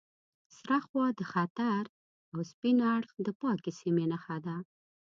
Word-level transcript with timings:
سره 0.57 0.77
خوا 0.87 1.05
د 1.19 1.21
خطر 1.33 1.81
او 2.33 2.39
سپین 2.51 2.77
اړخ 2.95 3.11
د 3.25 3.29
پاکې 3.41 3.71
سیمې 3.79 4.05
نښه 4.11 4.37
ده. 4.45 4.57